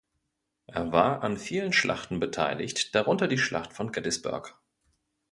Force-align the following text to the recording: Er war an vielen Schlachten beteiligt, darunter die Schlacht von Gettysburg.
Er 0.65 0.91
war 0.91 1.21
an 1.23 1.37
vielen 1.37 1.73
Schlachten 1.73 2.19
beteiligt, 2.19 2.95
darunter 2.95 3.27
die 3.27 3.37
Schlacht 3.37 3.71
von 3.73 3.91
Gettysburg. 3.91 4.59